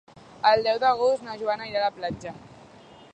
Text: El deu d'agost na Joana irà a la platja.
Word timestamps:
El 0.51 0.63
deu 0.67 0.79
d'agost 0.83 1.27
na 1.27 1.37
Joana 1.43 1.69
irà 1.73 1.83
a 1.83 1.87
la 1.87 1.93
platja. 2.01 2.37